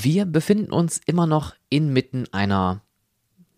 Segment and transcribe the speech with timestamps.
[0.00, 2.82] Wir befinden uns immer noch inmitten einer,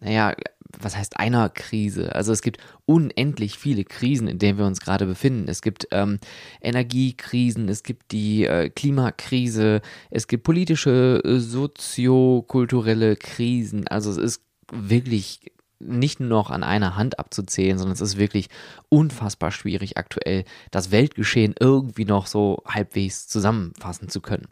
[0.01, 0.35] naja,
[0.79, 2.15] was heißt einer Krise?
[2.15, 5.49] Also es gibt unendlich viele Krisen, in denen wir uns gerade befinden.
[5.49, 6.19] Es gibt ähm,
[6.63, 13.87] Energiekrisen, es gibt die äh, Klimakrise, es gibt politische, äh, soziokulturelle Krisen.
[13.89, 15.41] Also es ist wirklich
[15.79, 18.49] nicht nur noch an einer Hand abzuzählen, sondern es ist wirklich
[18.89, 24.47] unfassbar schwierig aktuell, das Weltgeschehen irgendwie noch so halbwegs zusammenfassen zu können.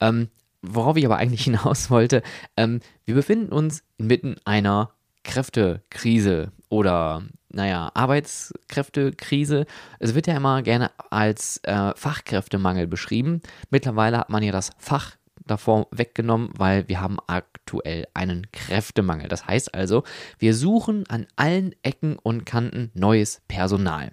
[0.00, 0.28] Ähm,
[0.62, 2.22] worauf ich aber eigentlich hinaus wollte,
[2.56, 4.92] ähm, wir befinden uns inmitten einer
[5.24, 9.66] Kräftekrise oder naja, Arbeitskräftekrise.
[9.98, 13.40] Es wird ja immer gerne als äh, Fachkräftemangel beschrieben.
[13.70, 15.16] Mittlerweile hat man ja das Fach
[15.46, 19.28] davor weggenommen, weil wir haben aktuell einen Kräftemangel.
[19.28, 20.04] Das heißt also,
[20.38, 24.12] wir suchen an allen Ecken und Kanten neues Personal.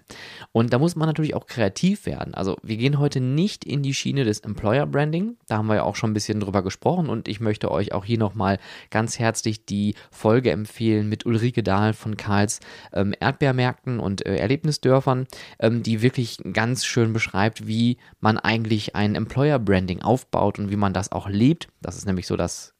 [0.52, 2.34] Und da muss man natürlich auch kreativ werden.
[2.34, 5.36] Also wir gehen heute nicht in die Schiene des Employer Branding.
[5.48, 8.04] Da haben wir ja auch schon ein bisschen drüber gesprochen und ich möchte euch auch
[8.04, 8.58] hier nochmal
[8.90, 12.60] ganz herzlich die Folge empfehlen mit Ulrike Dahl von Karls
[12.92, 15.26] ähm, Erdbeermärkten und äh, Erlebnisdörfern,
[15.58, 20.76] ähm, die wirklich ganz schön beschreibt, wie man eigentlich ein Employer Branding aufbaut und wie
[20.76, 21.68] man das auch auch lebt.
[21.80, 22.76] Das ist nämlich so das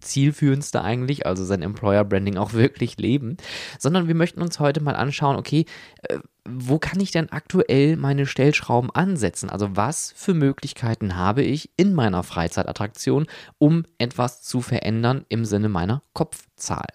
[0.00, 3.36] zielführendste eigentlich, also sein Employer Branding auch wirklich leben,
[3.78, 5.66] sondern wir möchten uns heute mal anschauen, okay,
[6.02, 6.18] äh,
[6.48, 9.50] wo kann ich denn aktuell meine Stellschrauben ansetzen?
[9.50, 13.26] Also was für Möglichkeiten habe ich in meiner Freizeitattraktion,
[13.58, 16.86] um etwas zu verändern im Sinne meiner Kopfzahl?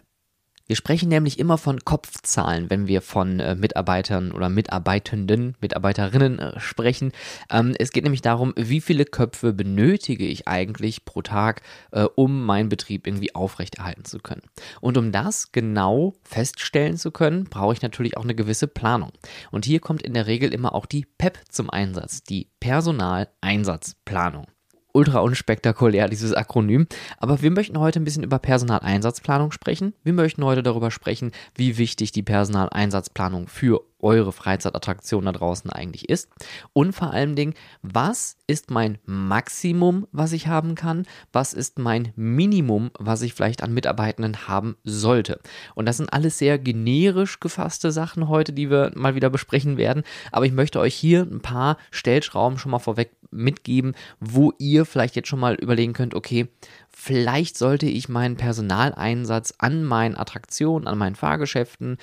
[0.68, 6.60] Wir sprechen nämlich immer von Kopfzahlen, wenn wir von äh, Mitarbeitern oder Mitarbeitenden, Mitarbeiterinnen äh,
[6.60, 7.12] sprechen.
[7.52, 12.46] Ähm, es geht nämlich darum, wie viele Köpfe benötige ich eigentlich pro Tag, äh, um
[12.46, 14.42] meinen Betrieb irgendwie aufrechterhalten zu können.
[14.82, 19.12] Und um das genau feststellen zu können, brauche ich natürlich auch eine gewisse Planung.
[19.52, 24.48] Und hier kommt in der Regel immer auch die PEP zum Einsatz, die Personaleinsatzplanung
[24.96, 26.88] ultra unspektakulär, dieses Akronym.
[27.18, 29.94] Aber wir möchten heute ein bisschen über Personaleinsatzplanung sprechen.
[30.04, 36.10] Wir möchten heute darüber sprechen, wie wichtig die Personaleinsatzplanung für eure Freizeitattraktion da draußen eigentlich
[36.10, 36.30] ist.
[36.74, 41.06] Und vor allen Dingen, was ist mein Maximum, was ich haben kann?
[41.32, 45.40] Was ist mein Minimum, was ich vielleicht an Mitarbeitenden haben sollte?
[45.74, 50.04] Und das sind alles sehr generisch gefasste Sachen heute, die wir mal wieder besprechen werden.
[50.32, 55.16] Aber ich möchte euch hier ein paar Stellschrauben schon mal vorweg mitgeben, wo ihr vielleicht
[55.16, 56.48] jetzt schon mal überlegen könnt, okay,
[56.90, 61.98] vielleicht sollte ich meinen Personaleinsatz an meinen Attraktionen, an meinen Fahrgeschäften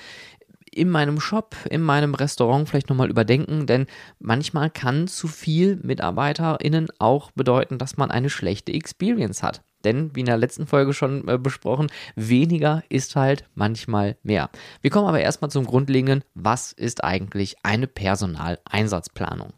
[0.77, 3.87] in meinem Shop, in meinem Restaurant vielleicht nochmal überdenken, denn
[4.19, 9.61] manchmal kann zu viel MitarbeiterInnen auch bedeuten, dass man eine schlechte Experience hat.
[9.83, 14.49] Denn, wie in der letzten Folge schon äh, besprochen, weniger ist halt manchmal mehr.
[14.81, 19.53] Wir kommen aber erstmal zum Grundlegenden, was ist eigentlich eine Personaleinsatzplanung?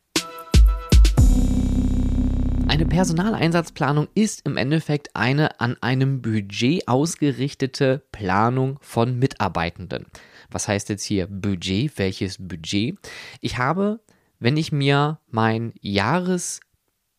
[2.68, 10.08] Eine Personaleinsatzplanung ist im Endeffekt eine an einem Budget ausgerichtete Planung von Mitarbeitenden.
[10.56, 11.98] Was heißt jetzt hier Budget?
[11.98, 12.98] Welches Budget?
[13.42, 14.00] Ich habe,
[14.40, 16.62] wenn ich mir mein Jahres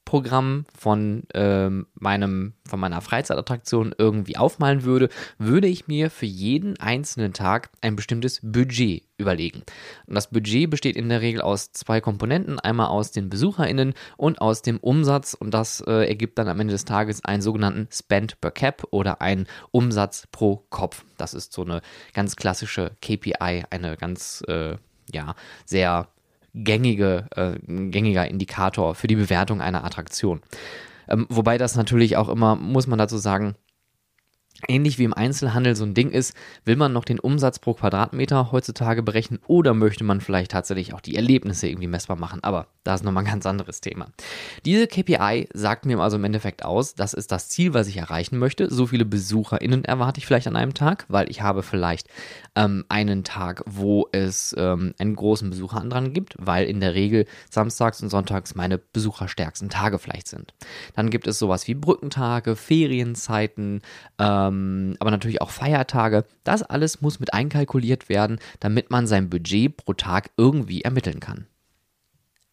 [0.07, 6.81] Programm von ähm, meinem von meiner Freizeitattraktion irgendwie aufmalen würde, würde ich mir für jeden
[6.81, 9.63] einzelnen Tag ein bestimmtes Budget überlegen.
[10.07, 14.41] Und das Budget besteht in der Regel aus zwei Komponenten, einmal aus den BesucherInnen und
[14.41, 18.41] aus dem Umsatz und das äh, ergibt dann am Ende des Tages einen sogenannten Spend
[18.41, 21.05] per Cap oder einen Umsatz pro Kopf.
[21.19, 21.83] Das ist so eine
[22.15, 24.77] ganz klassische KPI, eine ganz äh,
[25.13, 25.35] ja,
[25.65, 26.09] sehr
[26.57, 30.41] gängige, äh, gängiger Indikator für die Bewertung einer Attraktion.
[31.09, 33.55] Ähm, wobei das natürlich auch immer, muss man dazu sagen,
[34.69, 36.35] ähnlich wie im Einzelhandel so ein Ding ist,
[36.65, 41.01] will man noch den Umsatz pro Quadratmeter heutzutage berechnen oder möchte man vielleicht tatsächlich auch
[41.01, 44.09] die Erlebnisse irgendwie messbar machen, aber das ist nochmal ein ganz anderes Thema.
[44.65, 48.39] Diese KPI sagt mir also im Endeffekt aus, das ist das Ziel, was ich erreichen
[48.39, 48.73] möchte.
[48.73, 52.09] So viele BesucherInnen erwarte ich vielleicht an einem Tag, weil ich habe vielleicht
[52.57, 58.03] ähm, einen Tag, wo es ähm, einen großen Besucherandrang gibt, weil in der Regel samstags
[58.03, 60.55] und sonntags meine besucherstärksten Tage vielleicht sind.
[60.95, 63.83] Dann gibt es sowas wie Brückentage, Ferienzeiten,
[64.19, 66.25] ähm, aber natürlich auch Feiertage.
[66.43, 71.47] Das alles muss mit einkalkuliert werden, damit man sein Budget pro Tag irgendwie ermitteln kann.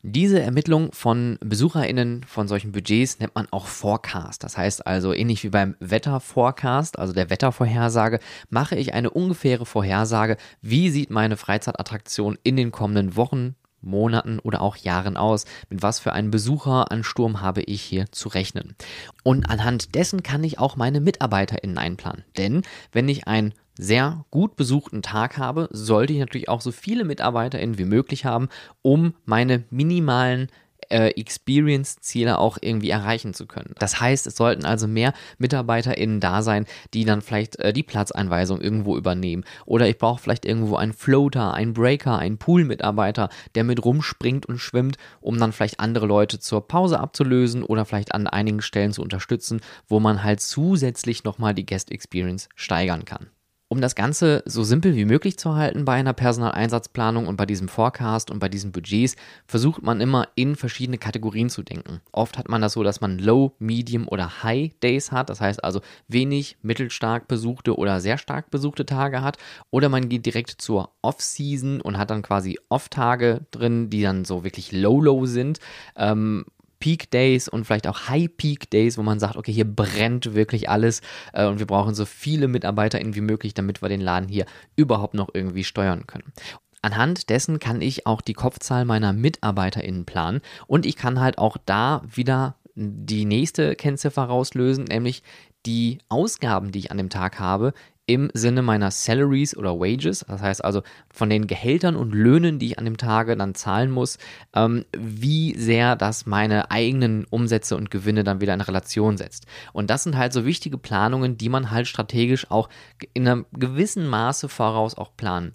[0.05, 4.43] Diese Ermittlung von BesucherInnen von solchen Budgets nennt man auch Forecast.
[4.43, 8.19] Das heißt also, ähnlich wie beim Wetterforecast, also der Wettervorhersage,
[8.49, 14.61] mache ich eine ungefähre Vorhersage, wie sieht meine Freizeitattraktion in den kommenden Wochen, Monaten oder
[14.61, 18.75] auch Jahren aus, mit was für einem Besucheransturm habe ich hier zu rechnen.
[19.23, 22.25] Und anhand dessen kann ich auch meine MitarbeiterInnen einplanen.
[22.37, 27.05] Denn wenn ich einen sehr gut besuchten Tag habe, sollte ich natürlich auch so viele
[27.05, 28.49] MitarbeiterInnen wie möglich haben,
[28.81, 30.49] um meine minimalen
[30.89, 33.73] äh, Experience-Ziele auch irgendwie erreichen zu können.
[33.79, 38.61] Das heißt, es sollten also mehr MitarbeiterInnen da sein, die dann vielleicht äh, die Platzeinweisung
[38.61, 39.43] irgendwo übernehmen.
[39.65, 44.59] Oder ich brauche vielleicht irgendwo einen Floater, einen Breaker, einen Pool-Mitarbeiter, der mit rumspringt und
[44.59, 49.01] schwimmt, um dann vielleicht andere Leute zur Pause abzulösen oder vielleicht an einigen Stellen zu
[49.01, 53.27] unterstützen, wo man halt zusätzlich nochmal die Guest Experience steigern kann.
[53.73, 57.67] Um das Ganze so simpel wie möglich zu halten bei einer Personaleinsatzplanung und bei diesem
[57.67, 59.15] Forecast und bei diesen Budgets,
[59.47, 61.99] versucht man immer in verschiedene Kategorien zu denken.
[62.11, 65.63] Oft hat man das so, dass man Low, Medium oder High Days hat, das heißt
[65.63, 69.37] also wenig, mittelstark besuchte oder sehr stark besuchte Tage hat.
[69.71, 74.43] Oder man geht direkt zur Off-Season und hat dann quasi Off-Tage drin, die dann so
[74.43, 75.57] wirklich Low-Low sind.
[75.95, 76.45] Ähm,
[76.83, 80.67] Peak Days und vielleicht auch High Peak Days, wo man sagt, okay, hier brennt wirklich
[80.67, 80.99] alles
[81.31, 84.45] äh, und wir brauchen so viele MitarbeiterInnen wie möglich, damit wir den Laden hier
[84.75, 86.33] überhaupt noch irgendwie steuern können.
[86.81, 91.55] Anhand dessen kann ich auch die Kopfzahl meiner MitarbeiterInnen planen und ich kann halt auch
[91.65, 95.23] da wieder die nächste Kennziffer rauslösen, nämlich
[95.65, 97.73] die Ausgaben, die ich an dem Tag habe,
[98.05, 100.81] im Sinne meiner Salaries oder Wages, das heißt also
[101.13, 104.17] von den Gehältern und Löhnen, die ich an dem Tage dann zahlen muss,
[104.53, 109.45] ähm, wie sehr das meine eigenen Umsätze und Gewinne dann wieder in Relation setzt.
[109.71, 112.67] Und das sind halt so wichtige Planungen, die man halt strategisch auch
[113.13, 115.53] in einem gewissen Maße voraus auch planen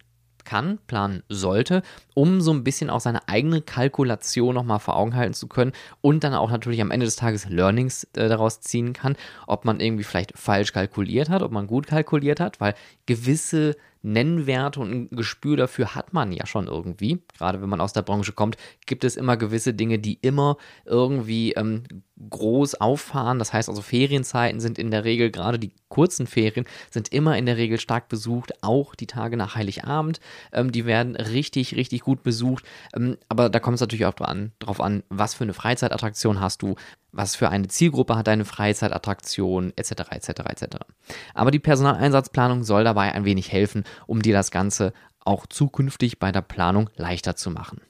[0.48, 1.82] kann, planen sollte,
[2.14, 6.24] um so ein bisschen auch seine eigene Kalkulation nochmal vor Augen halten zu können und
[6.24, 9.16] dann auch natürlich am Ende des Tages Learnings äh, daraus ziehen kann,
[9.46, 12.74] ob man irgendwie vielleicht falsch kalkuliert hat, ob man gut kalkuliert hat, weil
[13.04, 13.76] gewisse
[14.12, 17.22] Nennwerte und ein Gespür dafür hat man ja schon irgendwie.
[17.36, 18.56] Gerade wenn man aus der Branche kommt,
[18.86, 21.84] gibt es immer gewisse Dinge, die immer irgendwie ähm,
[22.30, 23.38] groß auffahren.
[23.38, 27.46] Das heißt also, Ferienzeiten sind in der Regel, gerade die kurzen Ferien, sind immer in
[27.46, 28.52] der Regel stark besucht.
[28.62, 30.20] Auch die Tage nach Heiligabend,
[30.52, 32.64] ähm, die werden richtig, richtig gut besucht.
[32.94, 36.76] Ähm, aber da kommt es natürlich auch drauf an, was für eine Freizeitattraktion hast du,
[37.18, 40.76] was für eine Zielgruppe hat deine Freizeitattraktion, etc., etc., etc.
[41.34, 46.30] Aber die Personaleinsatzplanung soll dabei ein wenig helfen, um dir das Ganze auch zukünftig bei
[46.30, 47.80] der Planung leichter zu machen.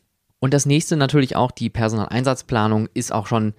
[0.40, 3.54] Und das nächste natürlich auch, die Personaleinsatzplanung ist auch schon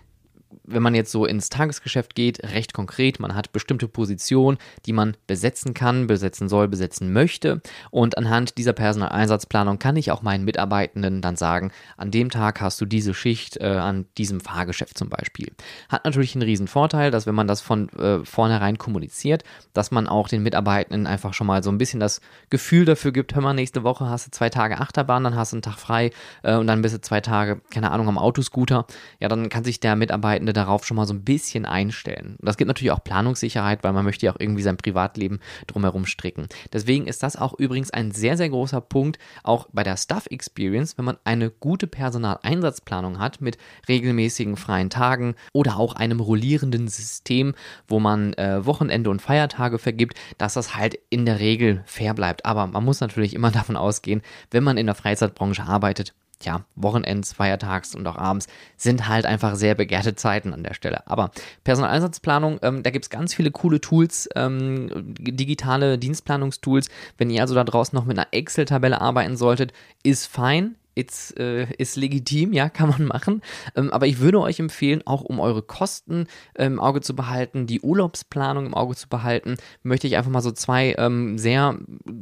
[0.69, 3.19] wenn man jetzt so ins Tagesgeschäft geht, recht konkret.
[3.19, 7.62] Man hat bestimmte Positionen, die man besetzen kann, besetzen soll, besetzen möchte.
[7.92, 12.80] Und anhand dieser Personaleinsatzplanung kann ich auch meinen Mitarbeitenden dann sagen, an dem Tag hast
[12.81, 15.51] du diese Schicht äh, an diesem Fahrgeschäft zum Beispiel.
[15.89, 19.44] Hat natürlich einen riesen Vorteil, dass wenn man das von äh, vornherein kommuniziert,
[19.74, 23.36] dass man auch den Mitarbeitenden einfach schon mal so ein bisschen das Gefühl dafür gibt,
[23.36, 26.12] hör mal, nächste Woche hast du zwei Tage Achterbahn, dann hast du einen Tag frei
[26.44, 28.86] äh, und dann bist du zwei Tage, keine Ahnung, am Autoscooter.
[29.19, 32.38] Ja, dann kann sich der Mitarbeitende darauf schon mal so ein bisschen einstellen.
[32.41, 36.47] Das gibt natürlich auch Planungssicherheit, weil man möchte ja auch irgendwie sein Privatleben drumherum stricken.
[36.73, 40.97] Deswegen ist das auch übrigens ein sehr, sehr großer Punkt, auch bei der Staff Experience,
[40.97, 43.57] wenn man eine gute Personaleinsatzplanung hat mit
[43.88, 47.56] regelmäßigen freien Tagen oder auch einem rollierenden System,
[47.88, 52.45] wo man äh, Wochenende und Feiertage vergibt, dass das halt in der Regel fair bleibt.
[52.45, 54.21] Aber man muss natürlich immer davon ausgehen,
[54.51, 56.13] wenn man in der Freizeitbranche arbeitet,
[56.44, 58.47] ja, Wochenends, Feiertags und auch abends
[58.77, 61.06] sind halt einfach sehr begehrte Zeiten an der Stelle.
[61.07, 61.31] Aber
[61.63, 64.89] Personaleinsatzplanung, ähm, da gibt es ganz viele coole Tools, ähm,
[65.19, 66.89] digitale Dienstplanungstools.
[67.18, 71.68] Wenn ihr also da draußen noch mit einer Excel-Tabelle arbeiten solltet, ist fein ist, äh,
[71.78, 73.42] ist legitim, ja, kann man machen.
[73.75, 77.68] Ähm, aber ich würde euch empfehlen, auch um eure Kosten ähm, im Auge zu behalten,
[77.68, 81.78] die Urlaubsplanung im Auge zu behalten, möchte ich einfach mal so zwei ähm, sehr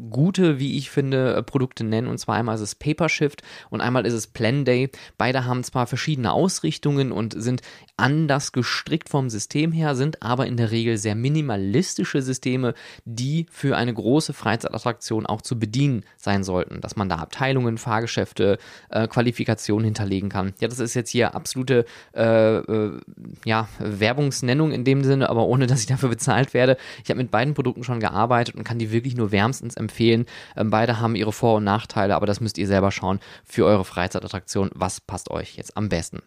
[0.09, 2.07] gute, wie ich finde, äh, Produkte nennen.
[2.07, 4.89] Und zwar einmal ist es Papershift und einmal ist es Planday.
[5.17, 7.61] Beide haben zwar verschiedene Ausrichtungen und sind
[7.97, 12.73] anders gestrickt vom System her, sind aber in der Regel sehr minimalistische Systeme,
[13.05, 16.81] die für eine große Freizeitattraktion auch zu bedienen sein sollten.
[16.81, 18.57] Dass man da Abteilungen, Fahrgeschäfte,
[18.89, 20.53] äh, Qualifikationen hinterlegen kann.
[20.59, 22.99] Ja, das ist jetzt hier absolute äh, äh,
[23.45, 26.77] ja, Werbungsnennung in dem Sinne, aber ohne dass ich dafür bezahlt werde.
[27.03, 30.25] Ich habe mit beiden Produkten schon gearbeitet und kann die wirklich nur wärmstens empfehlen.
[30.55, 33.85] Ähm, beide haben ihre Vor- und Nachteile, aber das müsst ihr selber schauen für eure
[33.85, 34.69] Freizeitattraktion.
[34.73, 36.21] Was passt euch jetzt am besten?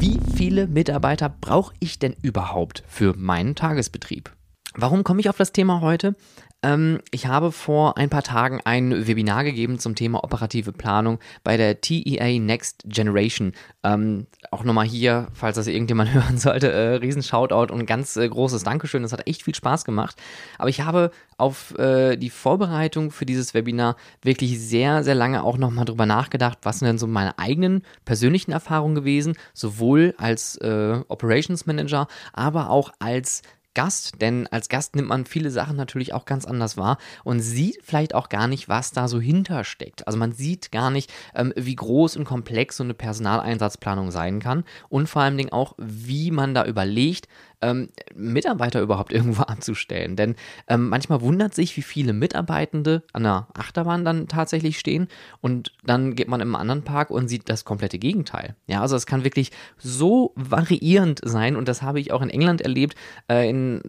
[0.00, 4.30] Wie viele Mitarbeiter brauche ich denn überhaupt für meinen Tagesbetrieb?
[4.74, 6.14] Warum komme ich auf das Thema heute?
[6.62, 11.56] Ähm, ich habe vor ein paar Tagen ein Webinar gegeben zum Thema operative Planung bei
[11.56, 13.52] der TEA Next Generation.
[13.84, 18.28] Ähm, auch nochmal hier, falls das irgendjemand hören sollte, äh, riesen Shoutout und ganz äh,
[18.28, 19.02] großes Dankeschön.
[19.02, 20.16] Das hat echt viel Spaß gemacht.
[20.58, 25.58] Aber ich habe auf äh, die Vorbereitung für dieses Webinar wirklich sehr, sehr lange auch
[25.58, 31.00] nochmal drüber nachgedacht, was sind denn so meine eigenen persönlichen Erfahrungen gewesen, sowohl als äh,
[31.06, 33.42] Operations Manager, aber auch als
[33.74, 37.78] Gast, denn als Gast nimmt man viele Sachen natürlich auch ganz anders wahr und sieht
[37.82, 40.06] vielleicht auch gar nicht, was da so hintersteckt.
[40.06, 44.64] Also man sieht gar nicht, ähm, wie groß und komplex so eine Personaleinsatzplanung sein kann
[44.88, 47.28] und vor allen Dingen auch, wie man da überlegt,
[47.60, 50.16] ähm, Mitarbeiter überhaupt irgendwo anzustellen.
[50.16, 50.36] Denn
[50.68, 55.08] ähm, manchmal wundert sich, wie viele Mitarbeitende an der Achterbahn dann tatsächlich stehen
[55.40, 58.56] und dann geht man im anderen Park und sieht das komplette Gegenteil.
[58.66, 62.60] Ja, also es kann wirklich so variierend sein und das habe ich auch in England
[62.60, 62.96] erlebt,
[63.28, 63.82] äh, in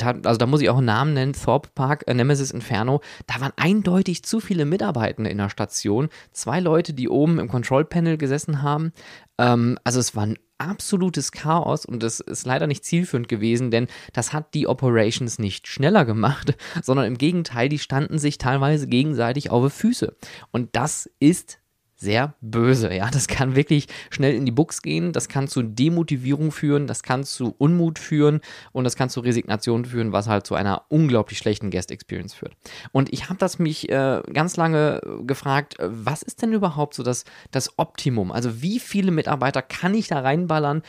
[0.00, 3.52] also da muss ich auch einen Namen nennen, Thorpe Park, äh, Nemesis Inferno, da waren
[3.56, 6.08] eindeutig zu viele Mitarbeitende in der Station.
[6.32, 8.92] Zwei Leute, die oben im Control Panel gesessen haben.
[9.38, 13.86] Ähm, also es war ein absolutes Chaos und das ist leider nicht zielführend gewesen, denn
[14.12, 19.50] das hat die Operations nicht schneller gemacht, sondern im Gegenteil, die standen sich teilweise gegenseitig
[19.50, 20.16] auf die Füße.
[20.50, 21.58] Und das ist
[21.96, 22.92] sehr böse.
[22.92, 25.12] Ja, das kann wirklich schnell in die Buchs gehen.
[25.12, 26.86] Das kann zu Demotivierung führen.
[26.86, 28.40] Das kann zu Unmut führen
[28.72, 32.54] und das kann zu Resignation führen, was halt zu einer unglaublich schlechten Guest Experience führt.
[32.92, 37.02] Und ich habe das mich äh, ganz lange gefragt, äh, was ist denn überhaupt so
[37.02, 38.32] das, das Optimum?
[38.32, 40.82] Also wie viele Mitarbeiter kann ich da reinballern,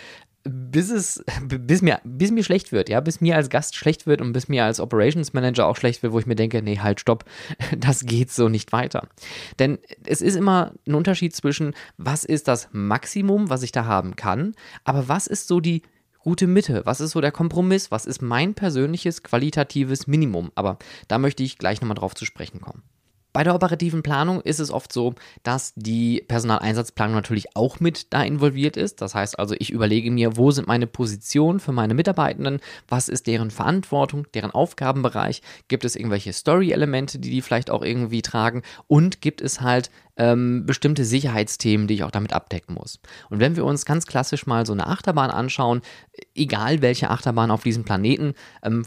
[0.48, 4.22] bis es, bis mir, bis mir schlecht wird, ja, bis mir als Gast schlecht wird
[4.22, 7.00] und bis mir als Operations Manager auch schlecht wird, wo ich mir denke, nee, halt,
[7.00, 7.25] stopp,
[7.78, 9.08] das geht so nicht weiter.
[9.60, 14.16] Denn es ist immer ein Unterschied zwischen, was ist das Maximum, was ich da haben
[14.16, 15.82] kann, aber was ist so die
[16.20, 16.82] gute Mitte?
[16.86, 17.92] Was ist so der Kompromiss?
[17.92, 20.52] Was ist mein persönliches qualitatives Minimum?
[20.56, 22.82] Aber da möchte ich gleich nochmal drauf zu sprechen kommen.
[23.36, 25.13] Bei der operativen Planung ist es oft so,
[25.44, 29.01] dass die Personaleinsatzplanung natürlich auch mit da involviert ist.
[29.01, 33.27] Das heißt also, ich überlege mir, wo sind meine Positionen für meine Mitarbeitenden, was ist
[33.27, 38.62] deren Verantwortung, deren Aufgabenbereich, gibt es irgendwelche Story-Elemente, die die vielleicht auch irgendwie tragen?
[38.88, 43.00] Und gibt es halt ähm, bestimmte Sicherheitsthemen, die ich auch damit abdecken muss.
[43.29, 45.81] Und wenn wir uns ganz klassisch mal so eine Achterbahn anschauen,
[46.34, 48.84] egal welche Achterbahn auf diesem Planeten, ähm,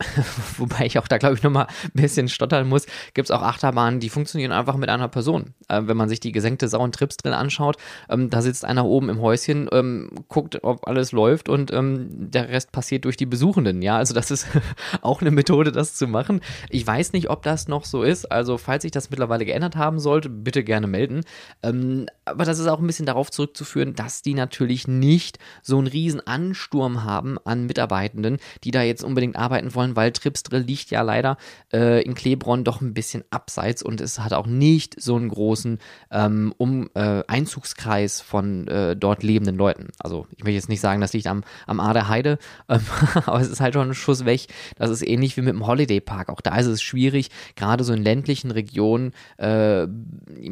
[0.56, 4.00] wobei ich auch da glaube ich nochmal ein bisschen stottern muss, gibt es auch Achterbahnen,
[4.00, 5.54] die funktionieren einfach mit einer Person.
[5.68, 7.76] Äh, wenn man sich die gesenkte Sau- Trips drin anschaut,
[8.08, 12.48] ähm, da sitzt einer oben im Häuschen, ähm, guckt, ob alles läuft und ähm, der
[12.48, 13.82] Rest passiert durch die Besuchenden.
[13.82, 14.46] Ja, also das ist
[15.02, 16.40] auch eine Methode, das zu machen.
[16.70, 18.32] Ich weiß nicht, ob das noch so ist.
[18.32, 21.22] Also falls sich das mittlerweile geändert haben sollte, bitte gerne melden.
[21.64, 25.88] Ähm, aber das ist auch ein bisschen darauf zurückzuführen, dass die natürlich nicht so einen
[25.88, 31.02] riesen Ansturm haben an Mitarbeitenden, die da jetzt unbedingt arbeiten wollen, weil Tripsdrill liegt ja
[31.02, 31.38] leider
[31.72, 35.78] äh, in Klebron doch ein bisschen abseits und es hat auch nicht so einen großen
[36.12, 39.88] ähm, um, äh, Einzugskreis von äh, dort lebenden Leuten.
[39.98, 42.80] Also ich möchte jetzt nicht sagen, das liegt am, am Ader Heide, ähm,
[43.26, 44.46] aber es ist halt schon ein Schuss weg.
[44.76, 46.28] Das ist ähnlich wie mit dem Holiday Park.
[46.28, 49.88] Auch da ist es schwierig, gerade so in ländlichen Regionen äh,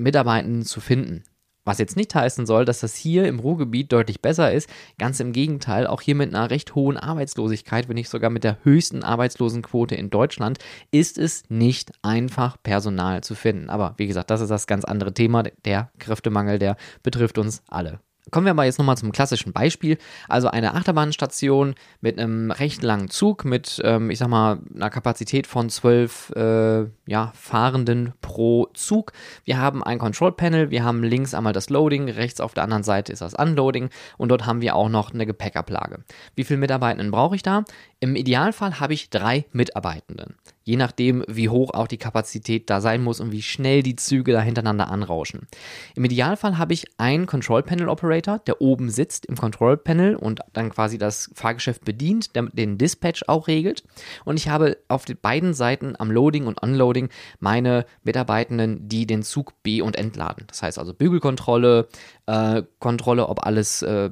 [0.08, 1.22] Mitarbeitenden zu finden.
[1.66, 4.70] Was jetzt nicht heißen soll, dass das hier im Ruhrgebiet deutlich besser ist.
[4.98, 8.56] Ganz im Gegenteil, auch hier mit einer recht hohen Arbeitslosigkeit, wenn nicht sogar mit der
[8.64, 10.60] höchsten Arbeitslosenquote in Deutschland,
[10.92, 13.68] ist es nicht einfach, Personal zu finden.
[13.68, 15.42] Aber wie gesagt, das ist das ganz andere Thema.
[15.66, 18.00] Der Kräftemangel, der betrifft uns alle.
[18.30, 19.98] Kommen wir aber jetzt nochmal zum klassischen Beispiel.
[20.28, 25.46] Also eine Achterbahnstation mit einem recht langen Zug mit, ähm, ich sag mal, einer Kapazität
[25.46, 29.12] von zwölf äh, ja, Fahrenden pro Zug.
[29.44, 32.82] Wir haben ein Control Panel, wir haben links einmal das Loading, rechts auf der anderen
[32.82, 36.04] Seite ist das Unloading und dort haben wir auch noch eine Gepäckablage.
[36.34, 37.64] Wie viele Mitarbeitenden brauche ich da?
[38.00, 40.36] Im Idealfall habe ich drei Mitarbeitenden
[40.68, 44.32] je nachdem, wie hoch auch die Kapazität da sein muss und wie schnell die Züge
[44.32, 45.48] da hintereinander anrauschen.
[45.94, 50.40] Im Idealfall habe ich einen Control Panel Operator, der oben sitzt im Control Panel und
[50.52, 53.82] dann quasi das Fahrgeschäft bedient, der den Dispatch auch regelt.
[54.26, 57.08] Und ich habe auf den beiden Seiten am Loading und Unloading
[57.40, 60.44] meine Mitarbeitenden, die den Zug be- und entladen.
[60.48, 61.88] Das heißt also Bügelkontrolle,
[62.26, 64.10] äh, Kontrolle, ob alles äh,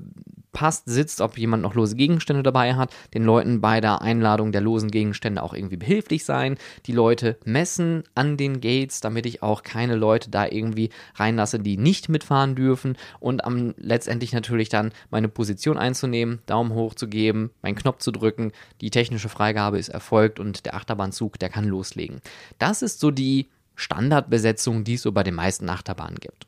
[0.57, 4.63] passt, sitzt, ob jemand noch lose Gegenstände dabei hat, den Leuten bei der Einladung der
[4.63, 9.63] losen Gegenstände auch irgendwie behilflich sein, die Leute messen an den Gates, damit ich auch
[9.63, 15.29] keine Leute da irgendwie reinlasse, die nicht mitfahren dürfen und am letztendlich natürlich dann meine
[15.29, 20.41] Position einzunehmen, Daumen hoch zu geben, meinen Knopf zu drücken, die technische Freigabe ist erfolgt
[20.41, 22.23] und der Achterbahnzug, der kann loslegen.
[22.59, 26.47] Das ist so die Standardbesetzung, die es so bei den meisten Achterbahnen gibt.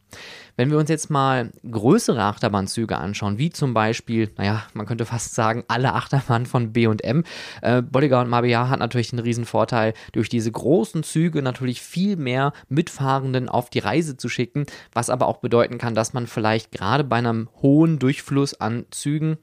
[0.56, 5.37] Wenn wir uns jetzt mal größere Achterbahnzüge anschauen, wie zum Beispiel, naja, man könnte fast
[5.37, 7.23] sagen, alle Achterbahnen von B&M,
[7.62, 12.16] äh, Bolliger und Mabillard hat natürlich den riesen Vorteil, durch diese großen Züge natürlich viel
[12.16, 16.73] mehr Mitfahrenden auf die Reise zu schicken, was aber auch bedeuten kann, dass man vielleicht
[16.73, 19.38] gerade bei einem hohen Durchfluss an Zügen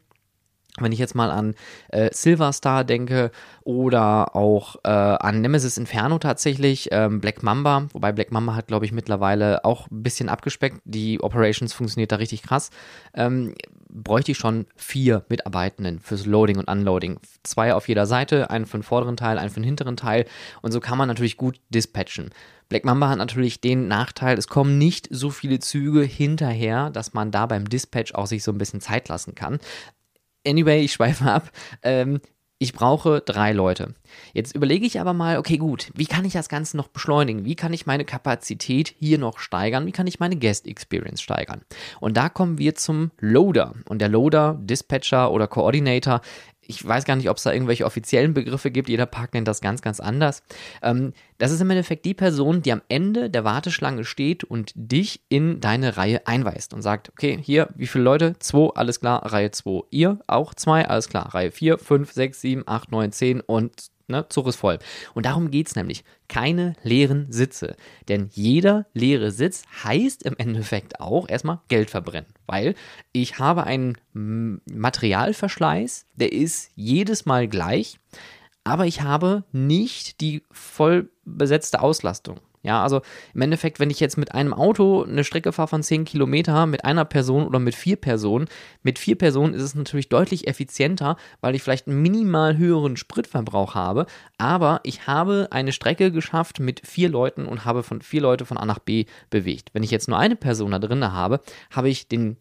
[0.79, 1.55] Wenn ich jetzt mal an
[1.87, 3.31] äh, Silver Star denke
[3.63, 8.85] oder auch äh, an Nemesis Inferno tatsächlich, ähm, Black Mamba, wobei Black Mamba hat, glaube
[8.85, 10.81] ich, mittlerweile auch ein bisschen abgespeckt.
[10.83, 12.71] Die Operations funktioniert da richtig krass.
[13.13, 13.55] Ähm,
[13.89, 17.19] bräuchte ich schon vier Mitarbeitenden fürs Loading und Unloading.
[17.43, 20.25] Zwei auf jeder Seite, einen für den vorderen Teil, einen für den hinteren Teil.
[20.61, 22.31] Und so kann man natürlich gut dispatchen.
[22.67, 27.29] Black Mamba hat natürlich den Nachteil, es kommen nicht so viele Züge hinterher, dass man
[27.29, 29.59] da beim Dispatch auch sich so ein bisschen Zeit lassen kann.
[30.45, 31.51] Anyway, ich schweife ab.
[31.81, 32.21] Ähm,
[32.57, 33.95] ich brauche drei Leute.
[34.33, 37.43] Jetzt überlege ich aber mal, okay, gut, wie kann ich das Ganze noch beschleunigen?
[37.43, 39.85] Wie kann ich meine Kapazität hier noch steigern?
[39.85, 41.63] Wie kann ich meine Guest Experience steigern?
[41.99, 43.73] Und da kommen wir zum Loader.
[43.89, 46.21] Und der Loader, Dispatcher oder Coordinator
[46.67, 48.89] ich weiß gar nicht, ob es da irgendwelche offiziellen Begriffe gibt.
[48.89, 50.43] Jeder Park nennt das ganz, ganz anders.
[50.81, 55.21] Ähm, das ist im Endeffekt die Person, die am Ende der Warteschlange steht und dich
[55.29, 58.35] in deine Reihe einweist und sagt, okay, hier, wie viele Leute?
[58.39, 59.83] Zwei, alles klar, Reihe 2.
[59.91, 64.27] Ihr auch zwei, alles klar, Reihe 4, 5, 6, 7, 8, 9, 10 und Ne,
[64.29, 64.77] Zug ist voll.
[65.15, 66.03] Und darum geht es nämlich.
[66.27, 67.75] Keine leeren Sitze.
[68.07, 72.29] Denn jeder leere Sitz heißt im Endeffekt auch erstmal Geld verbrennen.
[72.45, 72.75] Weil
[73.13, 77.99] ich habe einen Materialverschleiß, der ist jedes Mal gleich,
[78.63, 82.39] aber ich habe nicht die voll besetzte Auslastung.
[82.65, 83.01] Ja, also
[83.35, 86.83] im Endeffekt, wenn ich jetzt mit einem Auto eine Strecke fahre von 10 Kilometer mit
[86.83, 88.47] einer Person oder mit vier Personen,
[88.81, 93.75] mit vier Personen ist es natürlich deutlich effizienter, weil ich vielleicht einen minimal höheren Spritverbrauch
[93.75, 94.07] habe,
[94.39, 98.57] aber ich habe eine Strecke geschafft mit vier Leuten und habe von vier Leute von
[98.57, 99.69] A nach B bewegt.
[99.73, 102.37] Wenn ich jetzt nur eine Person da drin habe, habe ich den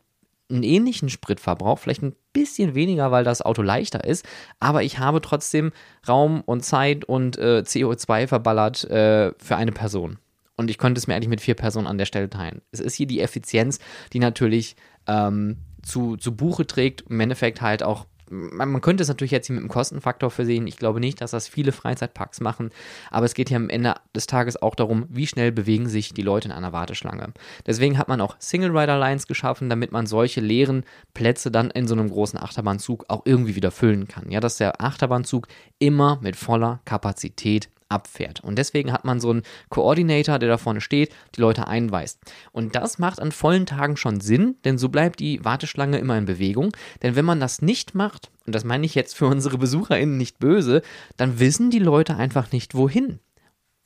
[0.51, 4.27] einen ähnlichen Spritverbrauch, vielleicht ein bisschen weniger, weil das Auto leichter ist,
[4.61, 5.73] aber ich habe trotzdem
[6.07, 10.19] Raum und Zeit und äh, CO2 verballert äh, für eine Person.
[10.57, 12.63] Und ich könnte es mir eigentlich mit vier Personen an der Stelle teilen.
[12.71, 13.81] Es ist hier die Effizienz,
[14.13, 19.09] die natürlich ähm, zu, zu Buche trägt, im Endeffekt halt auch man, man, könnte es
[19.09, 20.67] natürlich jetzt hier mit einem Kostenfaktor versehen.
[20.67, 22.71] Ich glaube nicht, dass das viele Freizeitparks machen,
[23.11, 26.23] aber es geht hier am Ende des Tages auch darum, wie schnell bewegen sich die
[26.23, 27.33] Leute in einer Warteschlange.
[27.67, 31.87] Deswegen hat man auch Single Rider Lines geschaffen, damit man solche leeren Plätze dann in
[31.87, 34.31] so einem großen Achterbahnzug auch irgendwie wieder füllen kann.
[34.31, 38.41] Ja, dass der Achterbahnzug immer mit voller Kapazität abfährt.
[38.41, 42.21] Und deswegen hat man so einen Koordinator, der da vorne steht, die Leute einweist.
[42.53, 46.25] Und das macht an vollen Tagen schon Sinn, denn so bleibt die Warteschlange immer in
[46.25, 46.77] Bewegung.
[47.03, 50.39] Denn wenn man das nicht macht, und das meine ich jetzt für unsere BesucherInnen nicht
[50.39, 50.83] böse,
[51.17, 53.21] dann wissen die Leute einfach nicht wohin.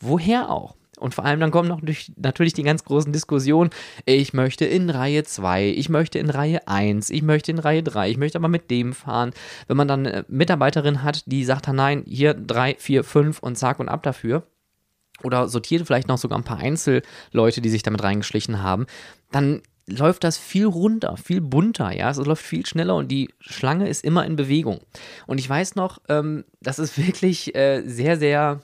[0.00, 0.76] Woher auch?
[0.98, 3.70] Und vor allem dann kommen noch durch, natürlich die ganz großen Diskussionen.
[4.04, 8.10] Ich möchte in Reihe 2, ich möchte in Reihe 1, ich möchte in Reihe 3,
[8.10, 9.32] ich möchte aber mit dem fahren.
[9.66, 13.56] Wenn man dann eine Mitarbeiterin hat, die sagt dann nein, hier 3, 4, 5 und
[13.56, 14.42] zack und ab dafür.
[15.22, 18.86] Oder sortiert vielleicht noch sogar ein paar Einzelleute, die sich damit reingeschlichen haben,
[19.32, 23.88] dann läuft das viel runter, viel bunter, ja, es läuft viel schneller und die Schlange
[23.88, 24.80] ist immer in Bewegung.
[25.26, 28.60] Und ich weiß noch, ähm, das ist wirklich äh, sehr, sehr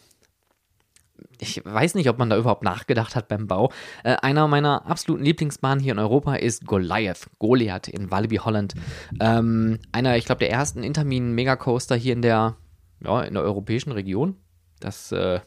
[1.39, 3.71] ich weiß nicht, ob man da überhaupt nachgedacht hat beim Bau.
[4.03, 8.75] Äh, einer meiner absoluten Lieblingsbahnen hier in Europa ist Goliath, Goliath in Walibi Holland.
[9.21, 12.57] Ähm, einer, ich glaube, der ersten Intermin Megacoaster hier in der,
[13.05, 14.37] ja, in der europäischen Region.
[14.81, 15.41] Das, äh,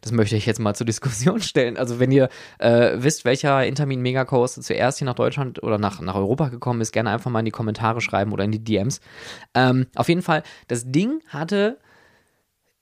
[0.00, 1.76] das möchte ich jetzt mal zur Diskussion stellen.
[1.76, 6.14] Also, wenn ihr äh, wisst, welcher Intermin Megacoaster zuerst hier nach Deutschland oder nach, nach
[6.14, 9.00] Europa gekommen ist, gerne einfach mal in die Kommentare schreiben oder in die DMs.
[9.54, 11.78] Ähm, auf jeden Fall, das Ding hatte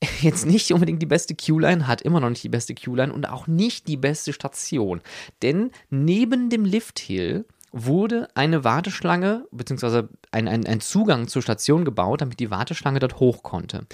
[0.20, 3.46] jetzt nicht unbedingt die beste Q-Line, hat immer noch nicht die beste Q-Line und auch
[3.46, 5.00] nicht die beste Station.
[5.42, 10.04] Denn neben dem Lifthill wurde eine Warteschlange bzw.
[10.30, 13.86] Ein, ein, ein Zugang zur Station gebaut, damit die Warteschlange dort hoch konnte.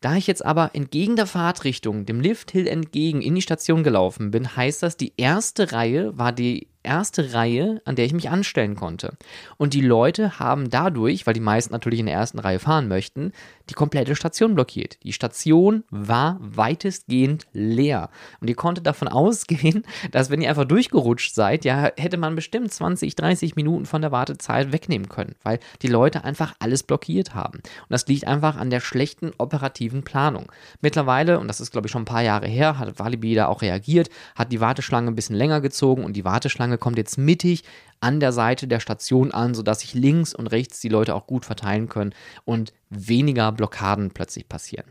[0.00, 4.54] Da ich jetzt aber entgegen der Fahrtrichtung, dem Lifthill entgegen, in die Station gelaufen bin,
[4.54, 9.16] heißt das, die erste Reihe war die erste Reihe, an der ich mich anstellen konnte.
[9.56, 13.32] Und die Leute haben dadurch, weil die meisten natürlich in der ersten Reihe fahren möchten,
[13.70, 14.98] die komplette Station blockiert.
[15.02, 18.10] Die Station war weitestgehend leer.
[18.40, 22.72] Und ihr konntet davon ausgehen, dass wenn ihr einfach durchgerutscht seid, ja, hätte man bestimmt
[22.72, 27.58] 20, 30 Minuten von der Wartezeit wegnehmen können, weil die Leute einfach alles blockiert haben.
[27.58, 30.50] Und das liegt einfach an der schlechten operativen Planung.
[30.80, 33.62] Mittlerweile, und das ist glaube ich schon ein paar Jahre her, hat Walibi da auch
[33.62, 37.62] reagiert, hat die Warteschlange ein bisschen länger gezogen und die Warteschlange kommt jetzt mittig
[38.00, 41.44] an der Seite der Station an, sodass sich links und rechts die Leute auch gut
[41.44, 44.86] verteilen können und weniger Blockaden plötzlich passieren.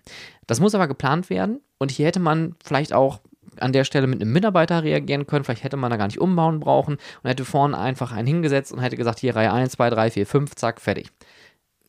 [0.48, 3.20] Das muss aber geplant werden und hier hätte man vielleicht auch
[3.60, 5.44] an der Stelle mit einem Mitarbeiter reagieren können.
[5.44, 8.80] Vielleicht hätte man da gar nicht umbauen brauchen und hätte vorne einfach einen hingesetzt und
[8.80, 11.12] hätte gesagt, hier Reihe 1, 2, 3, 4, 5, zack, fertig.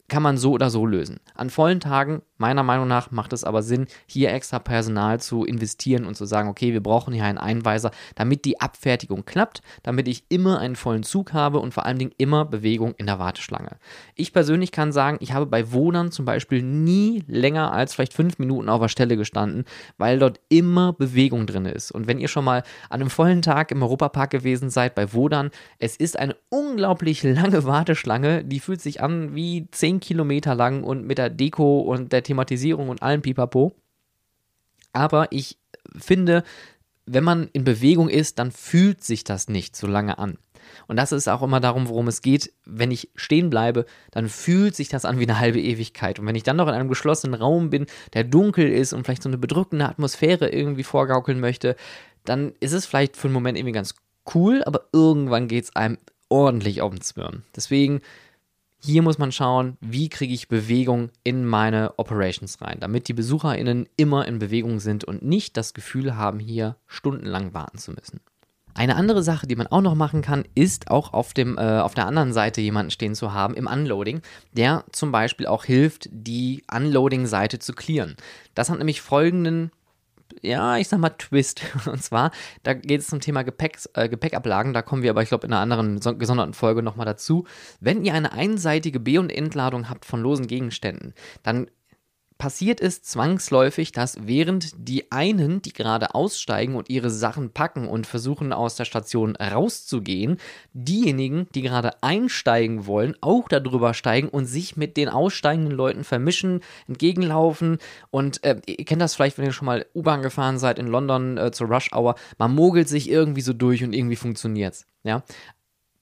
[0.09, 1.21] Kann man so oder so lösen.
[1.35, 6.07] An vollen Tagen, meiner Meinung nach, macht es aber Sinn, hier extra Personal zu investieren
[6.07, 10.25] und zu sagen, okay, wir brauchen hier einen Einweiser, damit die Abfertigung klappt, damit ich
[10.29, 13.77] immer einen vollen Zug habe und vor allen Dingen immer Bewegung in der Warteschlange.
[14.15, 18.39] Ich persönlich kann sagen, ich habe bei Wohnern zum Beispiel nie länger als vielleicht fünf
[18.39, 19.65] Minuten auf der Stelle gestanden,
[19.99, 21.91] weil dort immer Bewegung drin ist.
[21.91, 25.51] Und wenn ihr schon mal an einem vollen Tag im Europapark gewesen seid bei Wodan,
[25.79, 31.07] es ist eine unglaublich lange Warteschlange, die fühlt sich an wie zehn Kilometer lang und
[31.07, 33.73] mit der Deko und der Thematisierung und allem Pipapo.
[34.93, 35.59] Aber ich
[35.97, 36.43] finde,
[37.07, 40.39] wenn man in Bewegung ist, dann fühlt sich das nicht so lange an.
[40.87, 42.53] Und das ist auch immer darum, worum es geht.
[42.65, 46.19] Wenn ich stehen bleibe, dann fühlt sich das an wie eine halbe Ewigkeit.
[46.19, 49.23] Und wenn ich dann noch in einem geschlossenen Raum bin, der dunkel ist und vielleicht
[49.23, 51.77] so eine bedrückende Atmosphäre irgendwie vorgaukeln möchte,
[52.25, 53.95] dann ist es vielleicht für einen Moment irgendwie ganz
[54.35, 57.43] cool, aber irgendwann geht es einem ordentlich auf den Zwirn.
[57.57, 58.01] Deswegen
[58.81, 63.89] hier muss man schauen, wie kriege ich Bewegung in meine Operations rein, damit die BesucherInnen
[63.97, 68.21] immer in Bewegung sind und nicht das Gefühl haben, hier stundenlang warten zu müssen.
[68.79, 71.95] Eine andere Sache, die man auch noch machen kann, ist auch auf, dem, äh, auf
[71.95, 76.63] der anderen Seite jemanden stehen zu haben im Unloading, der zum Beispiel auch hilft, die
[76.73, 78.15] Unloading-Seite zu clearen.
[78.55, 79.73] Das hat nämlich folgenden
[80.43, 81.63] ja, ich sag mal Twist.
[81.87, 82.31] Und zwar,
[82.63, 84.73] da geht es zum Thema Gepäck, äh, Gepäckablagen.
[84.73, 87.47] Da kommen wir aber, ich glaube, in einer anderen gesonderten Folge nochmal dazu.
[87.81, 91.69] Wenn ihr eine einseitige B- und Entladung habt von losen Gegenständen, dann
[92.39, 98.07] passiert es zwangsläufig, dass während die einen, die gerade aussteigen und ihre Sachen packen und
[98.07, 100.39] versuchen aus der Station rauszugehen,
[100.73, 106.61] diejenigen, die gerade einsteigen wollen, auch darüber steigen und sich mit den aussteigenden Leuten vermischen,
[106.87, 107.79] entgegenlaufen.
[108.11, 111.37] Und äh, ihr kennt das vielleicht, wenn ihr schon mal U-Bahn gefahren seid in London
[111.37, 114.87] äh, zur Rush Hour, man mogelt sich irgendwie so durch und irgendwie funktioniert's.
[115.05, 115.23] Ja,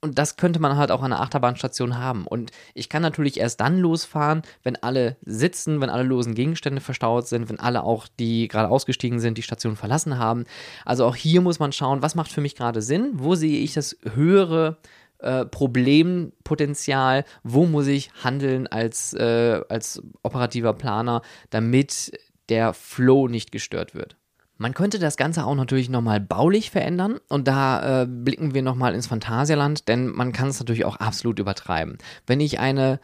[0.06, 2.28] und das könnte man halt auch an einer Achterbahnstation haben.
[2.28, 7.26] Und ich kann natürlich erst dann losfahren, wenn alle sitzen, wenn alle losen Gegenstände verstaut
[7.26, 10.44] sind, wenn alle auch, die gerade ausgestiegen sind, die Station verlassen haben.
[10.84, 13.14] Also auch hier muss man schauen, was macht für mich gerade Sinn?
[13.14, 14.78] Wo sehe ich das höhere
[15.18, 17.24] äh, Problempotenzial?
[17.42, 22.12] Wo muss ich handeln als, äh, als operativer Planer, damit
[22.48, 24.16] der Flow nicht gestört wird?
[24.58, 28.94] Man könnte das Ganze auch natürlich nochmal baulich verändern und da äh, blicken wir nochmal
[28.94, 31.98] ins Phantasialand, denn man kann es natürlich auch absolut übertreiben.
[32.26, 32.98] Wenn ich eine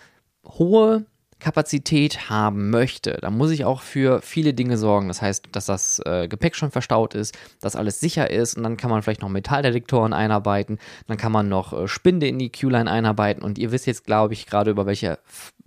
[0.46, 1.04] hohe
[1.42, 5.08] Kapazität haben möchte, dann muss ich auch für viele Dinge sorgen.
[5.08, 8.76] Das heißt, dass das äh, Gepäck schon verstaut ist, dass alles sicher ist und dann
[8.76, 12.90] kann man vielleicht noch Metalldetektoren einarbeiten, dann kann man noch äh, Spinde in die Q-Line
[12.90, 15.18] einarbeiten und ihr wisst jetzt, glaube ich, gerade über welche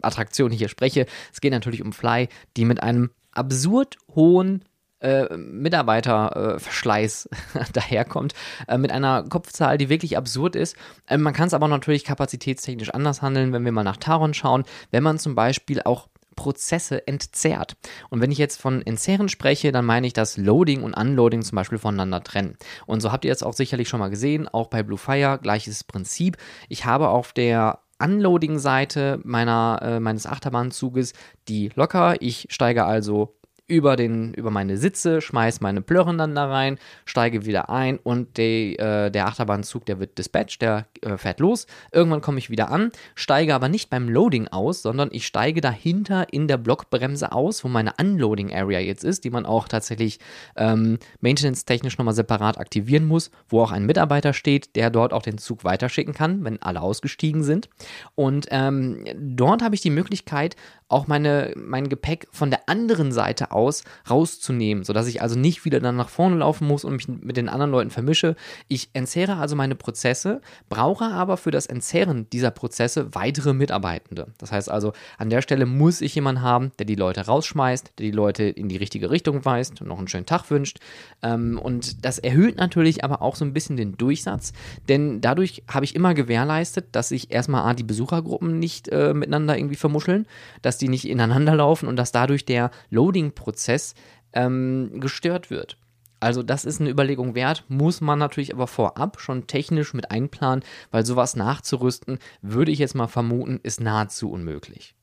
[0.01, 1.05] Attraktion ich hier spreche.
[1.31, 4.63] Es geht natürlich um Fly, die mit einem absurd hohen
[5.05, 8.33] äh, Mitarbeiterverschleiß äh, daherkommt,
[8.67, 10.75] äh, mit einer Kopfzahl, die wirklich absurd ist.
[11.07, 14.63] Ähm, man kann es aber natürlich kapazitätstechnisch anders handeln, wenn wir mal nach Taron schauen,
[14.91, 17.77] wenn man zum Beispiel auch Prozesse entzerrt.
[18.09, 21.55] Und wenn ich jetzt von entzerren spreche, dann meine ich das Loading und Unloading zum
[21.55, 22.57] Beispiel voneinander trennen.
[22.85, 25.83] Und so habt ihr jetzt auch sicherlich schon mal gesehen, auch bei Blue Fire, gleiches
[25.83, 26.37] Prinzip.
[26.67, 31.13] Ich habe auf der Unloading-Seite äh, meines Achterbahnzuges
[31.47, 32.21] die locker.
[32.21, 33.35] Ich steige also
[33.67, 38.37] über, den, über meine Sitze, schmeiße meine Plörren dann da rein, steige wieder ein und
[38.37, 41.65] die, äh, der Achterbahnzug, der wird dispatched, der äh, fährt los.
[41.91, 46.31] Irgendwann komme ich wieder an, steige aber nicht beim Loading aus, sondern ich steige dahinter
[46.31, 50.19] in der Blockbremse aus, wo meine Unloading Area jetzt ist, die man auch tatsächlich
[50.55, 55.39] ähm, maintenance-technisch nochmal separat aktivieren muss, wo auch ein Mitarbeiter steht, der dort auch den
[55.39, 57.69] Zug weiterschicken kann, wenn alle ausgestiegen sind.
[58.13, 60.55] Und ähm, dort habe ich die Möglichkeit,
[60.87, 65.79] auch meine, mein Gepäck von der anderen Seite aus rauszunehmen, sodass ich also nicht wieder
[65.79, 68.35] dann nach vorne laufen muss und mich mit den anderen Leuten vermische.
[68.67, 74.27] Ich entzehre also meine Prozesse, brauche aber für das Entzerren dieser Prozesse weitere Mitarbeitende.
[74.37, 78.05] Das heißt also, an der Stelle muss ich jemanden haben, der die Leute rausschmeißt, der
[78.05, 80.79] die Leute in die richtige Richtung weist und noch einen schönen Tag wünscht.
[81.23, 84.53] Ähm, und das erhöht natürlich aber auch so ein bisschen den Durchsatz,
[84.87, 89.57] denn dadurch habe ich immer gewährleistet, dass sich erstmal A, die Besuchergruppen nicht äh, miteinander
[89.57, 90.27] irgendwie vermuscheln,
[90.61, 93.95] dass dass die nicht ineinander laufen und dass dadurch der Loading-Prozess
[94.33, 95.77] ähm, gestört wird.
[96.19, 100.65] Also das ist eine Überlegung wert, muss man natürlich aber vorab schon technisch mit einplanen,
[100.91, 104.95] weil sowas nachzurüsten, würde ich jetzt mal vermuten, ist nahezu unmöglich.